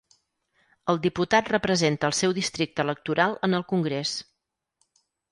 El 0.93 0.99
diputat 1.01 1.49
representa 1.51 2.09
el 2.11 2.15
seu 2.19 2.33
districte 2.37 2.85
electoral 2.85 3.35
en 3.49 3.53
el 3.59 3.65
Congrés. 3.73 4.15